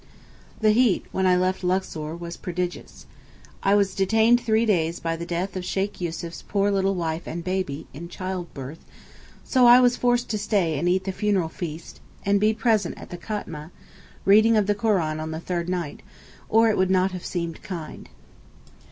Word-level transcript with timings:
The 0.61 0.71
heat, 0.71 1.05
when 1.11 1.27
I 1.27 1.35
left 1.37 1.63
Luxor, 1.63 2.15
was 2.15 2.35
prodigious. 2.35 3.05
I 3.61 3.75
was 3.75 3.93
detained 3.93 4.41
three 4.41 4.65
days 4.65 4.99
by 4.99 5.15
the 5.15 5.27
death 5.27 5.55
of 5.55 5.63
Sheykh 5.63 6.01
Yussuf's 6.01 6.41
poor 6.41 6.71
little 6.71 6.95
wife 6.95 7.27
and 7.27 7.43
baby 7.43 7.85
(in 7.93 8.09
childbirth) 8.09 8.83
so 9.43 9.67
I 9.67 9.79
was 9.79 9.97
forced 9.97 10.27
to 10.31 10.39
stay 10.39 10.79
and 10.79 10.89
eat 10.89 11.03
the 11.03 11.11
funeral 11.11 11.49
feast, 11.49 11.99
and 12.25 12.39
be 12.39 12.51
present 12.51 12.97
at 12.97 13.11
the 13.11 13.17
Khatmeh 13.19 13.69
(reading 14.25 14.57
of 14.57 14.65
the 14.65 14.73
Koran 14.73 15.19
on 15.19 15.29
the 15.29 15.39
third 15.39 15.69
night), 15.69 16.01
or 16.49 16.67
it 16.67 16.77
would 16.79 16.89
not 16.89 17.11
have 17.11 17.23
seemed 17.23 17.61
kind. 17.61 18.09